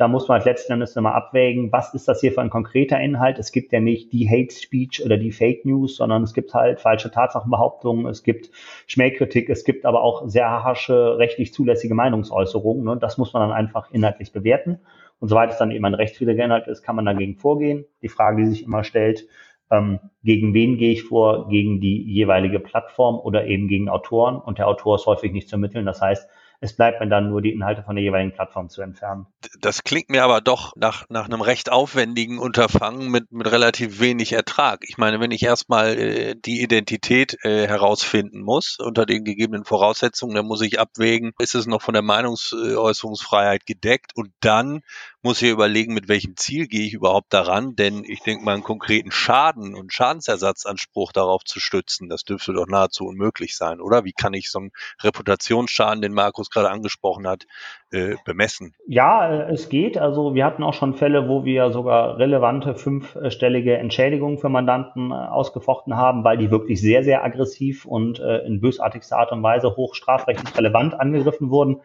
Da 0.00 0.08
muss 0.08 0.28
man 0.28 0.38
halt 0.38 0.46
letzten 0.46 0.72
Endes 0.72 0.96
immer 0.96 1.14
abwägen, 1.14 1.72
was 1.72 1.92
ist 1.92 2.08
das 2.08 2.22
hier 2.22 2.32
für 2.32 2.40
ein 2.40 2.48
konkreter 2.48 2.98
Inhalt. 2.98 3.38
Es 3.38 3.52
gibt 3.52 3.70
ja 3.70 3.80
nicht 3.80 4.14
die 4.14 4.30
Hate 4.30 4.50
Speech 4.50 5.04
oder 5.04 5.18
die 5.18 5.30
Fake 5.30 5.66
News, 5.66 5.96
sondern 5.96 6.22
es 6.22 6.32
gibt 6.32 6.54
halt 6.54 6.80
falsche 6.80 7.10
Tatsachenbehauptungen, 7.10 8.06
es 8.06 8.22
gibt 8.22 8.50
Schmähkritik, 8.86 9.50
es 9.50 9.62
gibt 9.62 9.84
aber 9.84 10.02
auch 10.02 10.26
sehr 10.26 10.48
harsche 10.48 11.18
rechtlich 11.18 11.52
zulässige 11.52 11.94
Meinungsäußerungen. 11.94 12.82
Ne? 12.82 12.96
Das 12.98 13.18
muss 13.18 13.34
man 13.34 13.42
dann 13.42 13.52
einfach 13.52 13.90
inhaltlich 13.90 14.32
bewerten. 14.32 14.80
Und 15.18 15.28
soweit 15.28 15.50
es 15.50 15.58
dann 15.58 15.70
eben 15.70 15.84
ein 15.84 15.92
rechtswidriger 15.92 16.46
Inhalt 16.46 16.66
ist, 16.66 16.82
kann 16.82 16.96
man 16.96 17.04
dagegen 17.04 17.36
vorgehen. 17.36 17.84
Die 18.00 18.08
Frage, 18.08 18.42
die 18.42 18.48
sich 18.48 18.64
immer 18.64 18.84
stellt, 18.84 19.28
ähm, 19.70 20.00
gegen 20.22 20.54
wen 20.54 20.78
gehe 20.78 20.92
ich 20.92 21.02
vor? 21.02 21.50
Gegen 21.50 21.82
die 21.82 22.02
jeweilige 22.10 22.58
Plattform 22.58 23.18
oder 23.18 23.46
eben 23.46 23.68
gegen 23.68 23.90
Autoren? 23.90 24.36
Und 24.36 24.56
der 24.56 24.66
Autor 24.66 24.96
ist 24.96 25.04
häufig 25.04 25.32
nicht 25.32 25.50
zu 25.50 25.56
ermitteln. 25.56 25.84
Das 25.84 26.00
heißt, 26.00 26.26
es 26.62 26.76
bleibt 26.76 27.00
mir 27.00 27.08
dann 27.08 27.30
nur, 27.30 27.40
die 27.40 27.52
Inhalte 27.52 27.82
von 27.82 27.96
der 27.96 28.04
jeweiligen 28.04 28.32
Plattform 28.32 28.68
zu 28.68 28.82
entfernen. 28.82 29.26
Das 29.60 29.82
klingt 29.82 30.10
mir 30.10 30.24
aber 30.24 30.42
doch 30.42 30.74
nach, 30.76 31.06
nach 31.08 31.24
einem 31.24 31.40
recht 31.40 31.72
aufwendigen 31.72 32.38
Unterfangen 32.38 33.10
mit, 33.10 33.32
mit 33.32 33.50
relativ 33.50 33.98
wenig 33.98 34.32
Ertrag. 34.32 34.84
Ich 34.86 34.98
meine, 34.98 35.20
wenn 35.20 35.30
ich 35.30 35.42
erstmal 35.42 35.96
äh, 35.96 36.36
die 36.36 36.60
Identität 36.60 37.38
äh, 37.44 37.66
herausfinden 37.66 38.42
muss 38.42 38.78
unter 38.78 39.06
den 39.06 39.24
gegebenen 39.24 39.64
Voraussetzungen, 39.64 40.34
dann 40.34 40.46
muss 40.46 40.60
ich 40.60 40.78
abwägen, 40.78 41.32
ist 41.38 41.54
es 41.54 41.66
noch 41.66 41.80
von 41.80 41.94
der 41.94 42.02
Meinungsäußerungsfreiheit 42.02 43.64
gedeckt 43.64 44.12
und 44.14 44.30
dann 44.40 44.82
muss 45.22 45.40
ich 45.42 45.50
überlegen, 45.50 45.94
mit 45.94 46.08
welchem 46.08 46.36
Ziel 46.36 46.66
gehe 46.66 46.86
ich 46.86 46.94
überhaupt 46.94 47.32
daran, 47.32 47.76
denn 47.76 48.04
ich 48.04 48.20
denke 48.20 48.44
mal, 48.44 48.54
einen 48.54 48.62
konkreten 48.62 49.10
Schaden 49.10 49.74
und 49.74 49.92
Schadensersatzanspruch 49.92 51.12
darauf 51.12 51.44
zu 51.44 51.60
stützen, 51.60 52.08
das 52.08 52.24
dürfte 52.24 52.52
doch 52.52 52.66
nahezu 52.66 53.04
unmöglich 53.04 53.56
sein, 53.56 53.80
oder? 53.80 54.04
Wie 54.04 54.12
kann 54.12 54.34
ich 54.34 54.50
so 54.50 54.60
einen 54.60 54.72
Reputationsschaden, 55.02 56.02
den 56.02 56.14
Markus 56.14 56.49
gerade 56.50 56.70
angesprochen 56.70 57.26
hat, 57.26 57.46
äh, 57.92 58.16
bemessen? 58.24 58.74
Ja, 58.86 59.28
äh, 59.28 59.52
es 59.52 59.68
geht. 59.68 59.98
Also 59.98 60.34
wir 60.34 60.44
hatten 60.44 60.62
auch 60.62 60.74
schon 60.74 60.94
Fälle, 60.94 61.28
wo 61.28 61.44
wir 61.44 61.70
sogar 61.70 62.18
relevante 62.18 62.74
fünfstellige 62.74 63.78
Entschädigungen 63.78 64.38
für 64.38 64.48
Mandanten 64.48 65.10
äh, 65.10 65.14
ausgefochten 65.14 65.96
haben, 65.96 66.24
weil 66.24 66.38
die 66.38 66.50
wirklich 66.50 66.80
sehr, 66.80 67.04
sehr 67.04 67.24
aggressiv 67.24 67.84
und 67.84 68.20
äh, 68.20 68.38
in 68.46 68.60
bösartigster 68.60 69.18
Art 69.18 69.32
und 69.32 69.42
Weise 69.42 69.76
hochstrafrechtlich 69.76 70.56
relevant 70.56 70.98
angegriffen 70.98 71.50
wurden. 71.50 71.80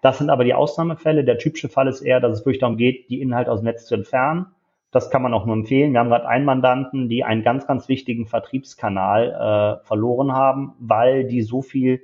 Das 0.00 0.18
sind 0.18 0.30
aber 0.30 0.44
die 0.44 0.54
Ausnahmefälle. 0.54 1.24
Der 1.24 1.38
typische 1.38 1.68
Fall 1.68 1.88
ist 1.88 2.02
eher, 2.02 2.20
dass 2.20 2.38
es 2.38 2.46
wirklich 2.46 2.60
darum 2.60 2.76
geht, 2.76 3.10
die 3.10 3.20
Inhalte 3.20 3.50
aus 3.50 3.60
dem 3.60 3.64
Netz 3.64 3.86
zu 3.86 3.94
entfernen. 3.94 4.46
Das 4.90 5.10
kann 5.10 5.22
man 5.22 5.34
auch 5.34 5.44
nur 5.44 5.54
empfehlen. 5.56 5.92
Wir 5.92 6.00
haben 6.00 6.08
gerade 6.08 6.26
einen 6.26 6.46
Mandanten, 6.46 7.08
die 7.08 7.24
einen 7.24 7.42
ganz, 7.42 7.66
ganz 7.66 7.88
wichtigen 7.88 8.26
Vertriebskanal 8.26 9.80
äh, 9.82 9.86
verloren 9.86 10.32
haben, 10.32 10.74
weil 10.78 11.26
die 11.26 11.42
so 11.42 11.60
viel 11.60 12.00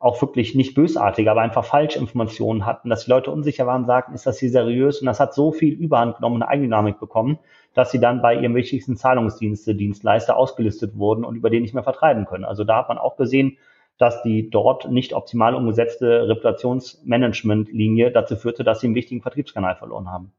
auch 0.00 0.20
wirklich 0.22 0.54
nicht 0.54 0.74
bösartig, 0.74 1.28
aber 1.28 1.40
einfach 1.40 1.64
Falschinformationen 1.64 2.64
hatten, 2.64 2.88
dass 2.88 3.04
die 3.04 3.10
Leute 3.10 3.32
unsicher 3.32 3.66
waren, 3.66 3.84
sagten, 3.84 4.14
ist 4.14 4.26
das 4.26 4.38
hier 4.38 4.50
seriös? 4.50 5.00
Und 5.00 5.06
das 5.06 5.18
hat 5.18 5.34
so 5.34 5.50
viel 5.50 5.74
Überhand 5.74 6.16
genommen, 6.16 6.36
eine 6.42 6.48
Eigendynamik 6.48 7.00
bekommen, 7.00 7.38
dass 7.74 7.90
sie 7.90 7.98
dann 7.98 8.22
bei 8.22 8.36
ihrem 8.36 8.54
wichtigsten 8.54 8.96
Zahlungsdienste, 8.96 9.74
Dienstleister 9.74 10.36
ausgelistet 10.36 10.96
wurden 10.96 11.24
und 11.24 11.34
über 11.34 11.50
den 11.50 11.62
nicht 11.62 11.74
mehr 11.74 11.82
vertreiben 11.82 12.26
können. 12.26 12.44
Also 12.44 12.62
da 12.62 12.76
hat 12.76 12.88
man 12.88 12.98
auch 12.98 13.16
gesehen, 13.16 13.58
dass 13.98 14.22
die 14.22 14.48
dort 14.48 14.88
nicht 14.88 15.12
optimal 15.12 15.56
umgesetzte 15.56 16.28
Reputationsmanagement-Linie 16.28 18.12
dazu 18.12 18.36
führte, 18.36 18.62
dass 18.62 18.80
sie 18.80 18.86
einen 18.86 18.94
wichtigen 18.94 19.22
Vertriebskanal 19.22 19.74
verloren 19.74 20.12
haben. 20.12 20.32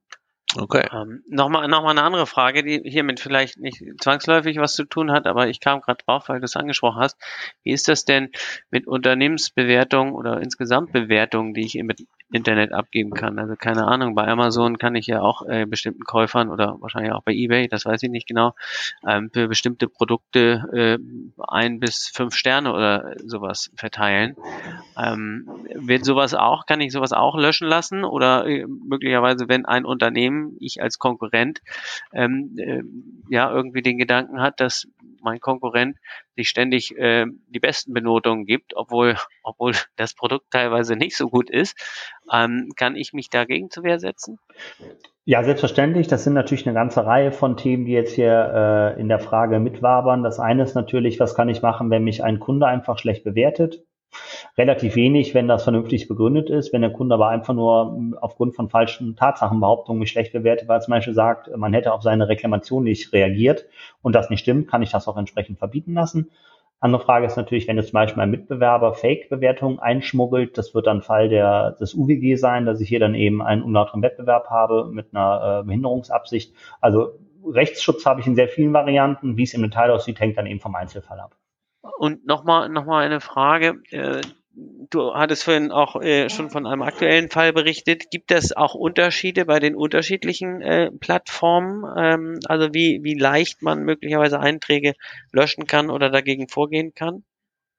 Okay. 0.58 0.88
Ähm, 0.91 1.24
Nochmal 1.29 1.68
noch 1.68 1.84
mal 1.84 1.91
eine 1.91 2.01
andere 2.01 2.25
Frage, 2.25 2.63
die 2.63 2.82
hiermit 2.84 3.20
vielleicht 3.20 3.60
nicht 3.60 3.84
zwangsläufig 4.01 4.58
was 4.58 4.74
zu 4.74 4.84
tun 4.84 5.12
hat, 5.12 5.27
aber 5.27 5.48
ich 5.48 5.60
kam 5.60 5.82
gerade 5.82 6.03
drauf, 6.03 6.27
weil 6.27 6.39
du 6.39 6.46
es 6.46 6.56
angesprochen 6.56 7.00
hast. 7.00 7.18
Wie 7.63 7.72
ist 7.72 7.88
das 7.88 8.03
denn 8.03 8.32
mit 8.72 8.88
Unternehmensbewertungen 8.88 10.13
oder 10.13 10.41
insgesamt 10.41 10.91
Bewertungen, 10.91 11.53
die 11.53 11.65
ich 11.65 11.75
im 11.75 11.91
Internet 12.31 12.74
abgeben 12.74 13.12
kann? 13.12 13.39
Also 13.39 13.55
keine 13.55 13.88
Ahnung, 13.88 14.15
bei 14.15 14.27
Amazon 14.27 14.77
kann 14.77 14.95
ich 14.95 15.07
ja 15.07 15.21
auch 15.21 15.45
äh, 15.48 15.65
bestimmten 15.65 16.03
Käufern 16.03 16.50
oder 16.50 16.77
wahrscheinlich 16.79 17.12
auch 17.12 17.24
bei 17.24 17.33
eBay, 17.33 17.67
das 17.67 17.86
weiß 17.86 18.03
ich 18.03 18.09
nicht 18.09 18.27
genau, 18.27 18.53
ähm, 19.07 19.29
für 19.33 19.48
bestimmte 19.48 19.88
Produkte 19.88 20.63
äh, 20.74 20.98
ein 21.48 21.79
bis 21.79 22.12
fünf 22.13 22.36
Sterne 22.36 22.74
oder 22.74 23.15
sowas 23.25 23.71
verteilen. 23.75 24.36
Ähm, 24.98 25.50
wird 25.74 26.05
sowas 26.05 26.33
auch, 26.33 26.65
kann 26.65 26.81
ich 26.81 26.91
sowas 26.91 27.13
auch 27.13 27.38
löschen 27.38 27.67
lassen 27.67 28.03
oder 28.03 28.45
äh, 28.45 28.65
möglicherweise, 28.67 29.48
wenn 29.48 29.65
ein 29.65 29.86
Unternehmen 29.86 30.55
ich 30.59 30.81
als 30.81 31.00
Konkurrent 31.00 31.62
ähm, 32.13 32.55
äh, 32.57 32.83
ja 33.29 33.51
irgendwie 33.51 33.81
den 33.81 33.98
Gedanken 33.98 34.41
hat, 34.41 34.59
dass 34.59 34.88
mein 35.21 35.39
Konkurrent 35.39 35.98
sich 36.36 36.50
ständig 36.50 36.98
äh, 36.98 37.25
die 37.48 37.59
besten 37.59 37.93
Benotungen 37.93 38.45
gibt, 38.45 38.75
obwohl, 38.75 39.17
obwohl 39.43 39.74
das 39.95 40.13
Produkt 40.13 40.51
teilweise 40.51 40.95
nicht 40.95 41.17
so 41.17 41.29
gut 41.29 41.50
ist, 41.50 41.75
ähm, 42.31 42.71
kann 42.75 42.95
ich 42.95 43.13
mich 43.13 43.29
dagegen 43.29 43.69
zur 43.69 43.83
Wehr 43.83 44.00
setzen? 44.00 44.39
Ja, 45.25 45.43
selbstverständlich. 45.43 46.07
Das 46.07 46.24
sind 46.24 46.33
natürlich 46.33 46.65
eine 46.65 46.74
ganze 46.74 47.05
Reihe 47.05 47.31
von 47.31 47.55
Themen, 47.55 47.86
die 47.86 47.91
jetzt 47.91 48.13
hier 48.13 48.95
äh, 48.98 49.00
in 49.00 49.09
der 49.09 49.19
Frage 49.19 49.59
mitwabern. 49.59 50.24
Das 50.24 50.39
eine 50.39 50.63
ist 50.63 50.75
natürlich, 50.75 51.19
was 51.19 51.36
kann 51.36 51.50
ich 51.50 51.62
machen, 51.62 51.89
wenn 51.89 52.03
mich 52.03 52.24
ein 52.24 52.39
Kunde 52.39 52.65
einfach 52.65 52.98
schlecht 52.98 53.24
bewertet? 53.24 53.83
relativ 54.57 54.95
wenig, 54.95 55.33
wenn 55.33 55.48
das 55.48 55.63
vernünftig 55.63 56.07
begründet 56.07 56.50
ist. 56.50 56.74
Wenn 56.74 56.81
der 56.81 56.91
Kunde 56.91 57.15
aber 57.15 57.29
einfach 57.29 57.53
nur 57.53 58.17
aufgrund 58.21 58.55
von 58.55 58.69
falschen 58.69 59.15
Tatsachenbehauptungen 59.15 60.00
mich 60.00 60.12
schlecht 60.12 60.33
bewertet, 60.33 60.67
weil 60.67 60.81
zum 60.81 60.91
Beispiel 60.91 61.13
sagt, 61.13 61.55
man 61.55 61.74
hätte 61.74 61.93
auf 61.93 62.01
seine 62.01 62.27
Reklamation 62.27 62.83
nicht 62.83 63.13
reagiert 63.13 63.65
und 64.01 64.13
das 64.15 64.29
nicht 64.29 64.41
stimmt, 64.41 64.67
kann 64.67 64.81
ich 64.81 64.91
das 64.91 65.07
auch 65.07 65.17
entsprechend 65.17 65.59
verbieten 65.59 65.93
lassen. 65.93 66.31
Andere 66.81 67.03
Frage 67.03 67.25
ist 67.25 67.36
natürlich, 67.36 67.67
wenn 67.67 67.75
jetzt 67.75 67.89
zum 67.89 67.95
Beispiel 67.95 68.24
ein 68.24 68.31
Mitbewerber 68.31 68.93
Fake-Bewertungen 68.93 69.79
einschmuggelt, 69.79 70.57
das 70.57 70.74
wird 70.74 70.88
dann 70.88 71.01
Fall 71.01 71.27
der, 71.27 71.71
des 71.71 71.93
UWG 71.93 72.38
sein, 72.38 72.65
dass 72.65 72.79
ich 72.79 72.88
hier 72.88 73.01
dann 73.01 73.15
eben 73.15 73.41
einen 73.41 73.63
unlauteren 73.63 74.01
Wettbewerb 74.01 74.50
habe 74.50 74.89
mit 74.91 75.13
einer 75.13 75.59
äh, 75.59 75.65
Behinderungsabsicht. 75.65 76.53
Also 76.79 77.19
Rechtsschutz 77.45 78.05
habe 78.05 78.21
ich 78.21 78.27
in 78.27 78.36
sehr 78.36 78.48
vielen 78.48 78.71
Varianten. 78.71 79.36
Wie 79.36 79.43
es 79.43 79.53
im 79.53 79.62
Detail 79.62 79.91
aussieht, 79.91 80.19
hängt 80.21 80.38
dann 80.38 80.48
eben 80.48 80.62
vom 80.62 80.75
Einzelfall 80.75 81.19
ab. 81.19 81.36
Und 81.98 82.25
nochmal 82.25 82.69
noch 82.69 82.86
mal 82.86 83.05
eine 83.05 83.19
Frage. 83.19 83.81
Äh, 84.56 84.62
du 84.89 85.13
hattest 85.13 85.44
vorhin 85.44 85.72
auch 85.72 86.01
äh, 86.01 86.29
schon 86.29 86.50
von 86.50 86.65
einem 86.65 86.82
aktuellen 86.82 87.29
Fall 87.29 87.53
berichtet. 87.53 88.12
Gibt 88.12 88.32
es 88.32 88.56
auch 88.56 88.75
Unterschiede 88.75 89.46
bei 89.46 89.60
den 89.60 89.75
unterschiedlichen 89.75 90.62
äh, 90.62 90.91
Plattformen? 90.91 91.86
Ähm, 91.98 92.39
also 92.46 92.74
wie, 92.74 93.00
wie 93.03 93.15
leicht 93.15 93.62
man 93.62 93.84
möglicherweise 93.84 94.39
Einträge 94.39 94.94
löschen 95.32 95.68
kann 95.68 95.89
oder 95.89 96.10
dagegen 96.10 96.48
vorgehen 96.48 96.94
kann? 96.94 97.24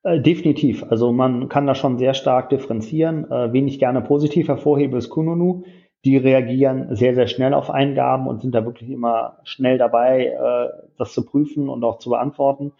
definitiv. 0.02 0.82
Also 0.84 1.12
man 1.12 1.50
kann 1.50 1.66
da 1.66 1.74
schon 1.74 1.98
sehr 1.98 2.14
stark 2.14 2.48
differenzieren. 2.48 3.26
wen 3.28 3.68
ich 3.68 3.78
gerne 3.78 4.00
positiv 4.00 4.48
hervorhebe, 4.48 4.96
ist 4.96 5.10
Kununu. 5.10 5.64
Die 6.06 6.16
reagieren 6.16 6.96
sehr, 6.96 7.14
sehr 7.14 7.26
schnell 7.26 7.52
auf 7.52 7.68
Eingaben 7.68 8.26
und 8.26 8.40
sind 8.40 8.54
da 8.54 8.64
wirklich 8.64 8.88
immer 8.88 9.40
schnell 9.44 9.76
dabei, 9.76 10.78
das 10.96 11.12
zu 11.12 11.26
prüfen 11.26 11.68
und 11.68 11.84
auch 11.84 11.98
zu 11.98 12.08
beantworten. 12.08 12.72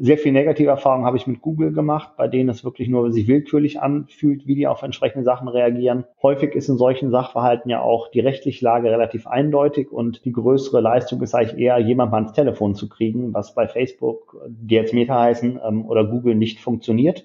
Sehr 0.00 0.18
viel 0.18 0.32
negative 0.32 0.70
Erfahrungen 0.70 1.06
habe 1.06 1.16
ich 1.16 1.26
mit 1.26 1.40
Google 1.40 1.72
gemacht, 1.72 2.10
bei 2.16 2.26
denen 2.26 2.48
es 2.48 2.64
wirklich 2.64 2.88
nur 2.88 3.12
sich 3.12 3.28
willkürlich 3.28 3.80
anfühlt, 3.80 4.46
wie 4.46 4.54
die 4.54 4.66
auf 4.66 4.82
entsprechende 4.82 5.24
Sachen 5.24 5.48
reagieren. 5.48 6.04
Häufig 6.22 6.54
ist 6.54 6.68
in 6.68 6.78
solchen 6.78 7.10
Sachverhalten 7.10 7.70
ja 7.70 7.80
auch 7.80 8.10
die 8.10 8.20
rechtliche 8.20 8.64
Lage 8.64 8.90
relativ 8.90 9.26
eindeutig 9.26 9.92
und 9.92 10.24
die 10.24 10.32
größere 10.32 10.80
Leistung 10.80 11.22
ist 11.22 11.34
eigentlich 11.34 11.60
eher, 11.60 11.78
jemanden 11.78 12.14
ans 12.14 12.32
Telefon 12.32 12.74
zu 12.74 12.88
kriegen, 12.88 13.34
was 13.34 13.54
bei 13.54 13.68
Facebook, 13.68 14.36
die 14.48 14.74
jetzt 14.74 14.94
Meta 14.94 15.20
heißen, 15.20 15.60
ähm, 15.66 15.86
oder 15.86 16.04
Google 16.04 16.34
nicht 16.34 16.60
funktioniert. 16.60 17.24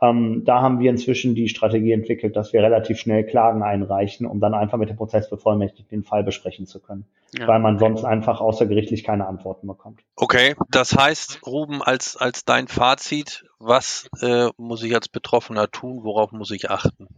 Ähm, 0.00 0.42
da 0.44 0.60
haben 0.60 0.78
wir 0.78 0.90
inzwischen 0.90 1.34
die 1.34 1.48
Strategie 1.48 1.92
entwickelt, 1.92 2.36
dass 2.36 2.52
wir 2.52 2.62
relativ 2.62 2.98
schnell 2.98 3.24
Klagen 3.24 3.62
einreichen, 3.62 4.26
um 4.26 4.38
dann 4.38 4.54
einfach 4.54 4.78
mit 4.78 4.88
dem 4.88 4.96
Prozessbevollmächtigten 4.96 6.00
den 6.00 6.04
Fall 6.04 6.22
besprechen 6.22 6.66
zu 6.66 6.80
können, 6.80 7.04
ja. 7.36 7.48
weil 7.48 7.58
man 7.58 7.78
sonst 7.78 8.04
einfach 8.04 8.40
außergerichtlich 8.40 9.02
keine 9.02 9.26
Antworten 9.26 9.66
bekommt. 9.66 10.00
Okay, 10.14 10.54
das 10.70 10.96
heißt, 10.96 11.40
Ruben, 11.46 11.82
als, 11.82 12.16
als 12.16 12.44
dein 12.44 12.68
Fazit, 12.68 13.44
was 13.58 14.08
äh, 14.22 14.48
muss 14.56 14.84
ich 14.84 14.94
als 14.94 15.08
Betroffener 15.08 15.68
tun, 15.68 16.04
worauf 16.04 16.30
muss 16.30 16.52
ich 16.52 16.70
achten? 16.70 17.08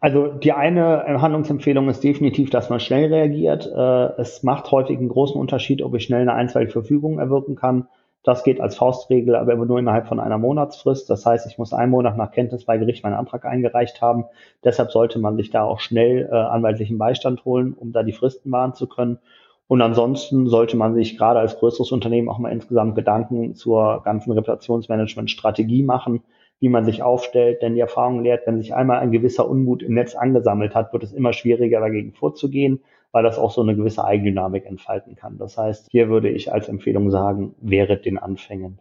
Also 0.00 0.28
die 0.28 0.52
eine 0.52 1.20
Handlungsempfehlung 1.20 1.88
ist 1.88 2.04
definitiv, 2.04 2.48
dass 2.48 2.70
man 2.70 2.80
schnell 2.80 3.12
reagiert. 3.12 3.66
Äh, 3.66 4.20
es 4.20 4.42
macht 4.42 4.70
häufig 4.70 4.96
einen 4.96 5.08
großen 5.08 5.38
Unterschied, 5.38 5.82
ob 5.82 5.94
ich 5.94 6.04
schnell 6.04 6.22
eine 6.22 6.32
einstweilige 6.32 6.72
Verfügung 6.72 7.18
erwirken 7.18 7.56
kann 7.56 7.88
das 8.24 8.42
geht 8.42 8.58
als 8.60 8.74
Faustregel, 8.76 9.36
aber 9.36 9.52
immer 9.52 9.66
nur 9.66 9.78
innerhalb 9.78 10.08
von 10.08 10.18
einer 10.18 10.38
Monatsfrist. 10.38 11.10
Das 11.10 11.26
heißt, 11.26 11.46
ich 11.46 11.58
muss 11.58 11.74
einen 11.74 11.90
Monat 11.90 12.16
nach 12.16 12.32
Kenntnis 12.32 12.64
bei 12.64 12.78
Gericht 12.78 13.04
meinen 13.04 13.14
Antrag 13.14 13.44
eingereicht 13.44 14.00
haben. 14.00 14.24
Deshalb 14.64 14.90
sollte 14.90 15.18
man 15.18 15.36
sich 15.36 15.50
da 15.50 15.62
auch 15.62 15.78
schnell 15.78 16.28
äh, 16.32 16.34
anwaltlichen 16.34 16.96
Beistand 16.96 17.44
holen, 17.44 17.74
um 17.74 17.92
da 17.92 18.02
die 18.02 18.14
Fristen 18.14 18.50
wahren 18.50 18.72
zu 18.72 18.88
können. 18.88 19.18
Und 19.66 19.82
ansonsten 19.82 20.46
sollte 20.46 20.76
man 20.76 20.94
sich 20.94 21.18
gerade 21.18 21.38
als 21.38 21.58
größeres 21.58 21.92
Unternehmen 21.92 22.30
auch 22.30 22.38
mal 22.38 22.50
insgesamt 22.50 22.94
Gedanken 22.94 23.54
zur 23.54 24.02
ganzen 24.02 24.32
Reputationsmanagement-Strategie 24.32 25.82
machen, 25.82 26.22
wie 26.60 26.70
man 26.70 26.86
sich 26.86 27.02
aufstellt. 27.02 27.60
Denn 27.60 27.74
die 27.74 27.80
Erfahrung 27.80 28.22
lehrt, 28.22 28.46
wenn 28.46 28.56
sich 28.56 28.74
einmal 28.74 29.00
ein 29.00 29.12
gewisser 29.12 29.46
Unmut 29.46 29.82
im 29.82 29.94
Netz 29.94 30.14
angesammelt 30.14 30.74
hat, 30.74 30.94
wird 30.94 31.02
es 31.02 31.12
immer 31.12 31.34
schwieriger 31.34 31.80
dagegen 31.80 32.12
vorzugehen 32.12 32.80
weil 33.14 33.22
das 33.22 33.38
auch 33.38 33.52
so 33.52 33.62
eine 33.62 33.76
gewisse 33.76 34.04
Eigendynamik 34.04 34.66
entfalten 34.66 35.14
kann. 35.14 35.38
Das 35.38 35.56
heißt, 35.56 35.86
hier 35.92 36.08
würde 36.08 36.28
ich 36.30 36.52
als 36.52 36.68
Empfehlung 36.68 37.12
sagen, 37.12 37.54
während 37.60 38.04
den 38.04 38.18
Anfängen. 38.18 38.80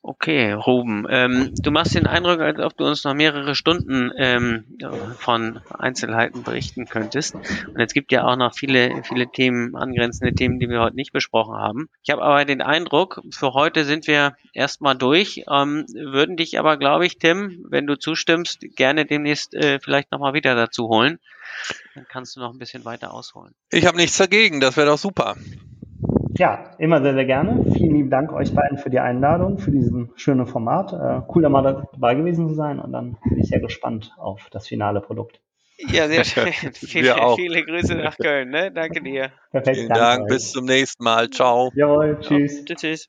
Okay, 0.00 0.52
Ruben, 0.52 1.06
ähm, 1.10 1.52
du 1.58 1.70
machst 1.72 1.94
den 1.94 2.06
Eindruck, 2.06 2.40
als 2.40 2.58
ob 2.60 2.76
du 2.76 2.86
uns 2.86 3.02
noch 3.04 3.14
mehrere 3.14 3.54
Stunden 3.54 4.10
ähm, 4.16 4.64
von 5.18 5.60
Einzelheiten 5.68 6.44
berichten 6.44 6.86
könntest. 6.86 7.34
Und 7.34 7.80
es 7.80 7.92
gibt 7.92 8.12
ja 8.12 8.24
auch 8.24 8.36
noch 8.36 8.54
viele, 8.54 9.02
viele 9.02 9.28
Themen, 9.30 9.74
angrenzende 9.74 10.34
Themen, 10.34 10.60
die 10.60 10.68
wir 10.68 10.80
heute 10.80 10.94
nicht 10.96 11.12
besprochen 11.12 11.56
haben. 11.56 11.88
Ich 12.04 12.10
habe 12.10 12.22
aber 12.22 12.44
den 12.44 12.62
Eindruck, 12.62 13.20
für 13.30 13.54
heute 13.54 13.84
sind 13.84 14.06
wir 14.06 14.36
erstmal 14.54 14.96
durch, 14.96 15.44
ähm, 15.50 15.84
würden 15.92 16.36
dich 16.36 16.58
aber, 16.58 16.76
glaube 16.76 17.04
ich, 17.04 17.18
Tim, 17.18 17.66
wenn 17.68 17.86
du 17.86 17.98
zustimmst, 17.98 18.60
gerne 18.76 19.04
demnächst 19.04 19.52
äh, 19.54 19.80
vielleicht 19.80 20.12
nochmal 20.12 20.32
wieder 20.32 20.54
dazu 20.54 20.88
holen. 20.88 21.18
Dann 21.94 22.06
kannst 22.08 22.36
du 22.36 22.40
noch 22.40 22.52
ein 22.52 22.58
bisschen 22.58 22.84
weiter 22.84 23.12
ausholen. 23.12 23.54
Ich 23.70 23.84
habe 23.84 23.96
nichts 23.96 24.16
dagegen, 24.16 24.60
das 24.60 24.76
wäre 24.76 24.86
doch 24.86 24.98
super. 24.98 25.36
Ja, 26.38 26.70
immer 26.78 27.02
sehr, 27.02 27.14
sehr 27.14 27.24
gerne. 27.24 27.64
Vielen 27.72 27.94
lieben 27.96 28.10
Dank 28.10 28.32
euch 28.32 28.54
beiden 28.54 28.78
für 28.78 28.90
die 28.90 29.00
Einladung, 29.00 29.58
für 29.58 29.72
diesen 29.72 30.10
schönen 30.14 30.46
Format. 30.46 30.92
Äh, 30.92 31.22
cool, 31.34 31.42
da 31.42 31.48
mal 31.48 31.86
dabei 31.92 32.14
gewesen 32.14 32.48
zu 32.48 32.54
sein 32.54 32.78
und 32.78 32.92
dann 32.92 33.16
bin 33.28 33.40
ich 33.40 33.48
sehr 33.48 33.60
gespannt 33.60 34.12
auf 34.16 34.48
das 34.50 34.68
finale 34.68 35.00
Produkt. 35.00 35.40
Ja, 35.92 36.06
sehr 36.06 36.24
schön. 36.24 36.52
viele, 36.72 37.14
viele 37.36 37.64
Grüße 37.64 37.94
nach 37.96 38.16
Köln. 38.16 38.50
Ne? 38.50 38.70
Danke 38.70 39.02
dir. 39.02 39.32
Perfekt. 39.50 39.76
Vielen 39.76 39.88
Dank. 39.88 40.22
Euch. 40.22 40.28
Bis 40.28 40.52
zum 40.52 40.64
nächsten 40.64 41.02
Mal. 41.02 41.28
Ciao. 41.30 41.72
Jawohl. 41.74 42.18
Tschüss. 42.20 42.64
Ja, 42.68 42.76
tschüss. 42.76 43.08